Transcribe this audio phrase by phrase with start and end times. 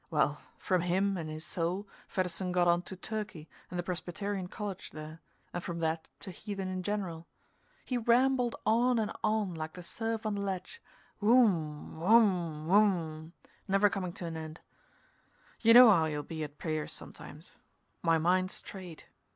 [0.09, 4.89] Well, from him and his soul, Fedderson got on to Turkey and the Presbyterian college
[4.89, 5.19] there,
[5.53, 7.27] and from that to heathen in general.
[7.85, 10.81] He rambled on and on, like the surf on the ledge,
[11.19, 13.33] woom woom woom,
[13.67, 14.59] never coming to an end.
[15.59, 17.57] You know how you'll be at prayers sometimes.
[18.01, 19.03] My mind strayed.